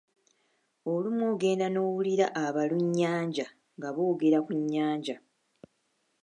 Olumu 0.91 1.23
ogenda 1.31 1.67
n’owulira 1.69 2.25
abalunnyanja 2.45 3.45
nga 3.77 3.89
boogera 3.95 4.39
ku 4.45 4.51
nnyanja. 4.59 5.15